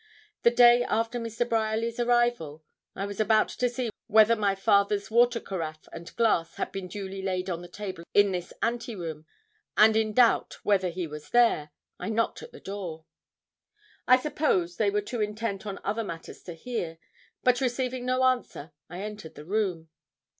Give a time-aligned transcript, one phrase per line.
[0.41, 1.47] The day after Mr.
[1.47, 2.63] Bryerly's arrival,
[2.95, 7.21] I was about to see whether my father's water caraffe and glass had been duly
[7.21, 9.27] laid on the table in this ante room,
[9.77, 11.69] and in doubt whether he was there,
[11.99, 13.05] I knocked at the door.
[14.07, 16.97] I suppose they were too intent on other matters to hear,
[17.43, 19.89] but receiving no answer, I entered the room.